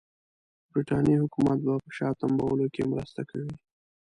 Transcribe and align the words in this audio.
برټانیې 0.71 1.21
حکومت 1.23 1.57
به 1.65 1.73
په 1.83 1.89
شا 1.97 2.09
تمبولو 2.21 2.65
کې 2.73 2.89
مرسته 2.91 3.21
کوي. 3.29 3.53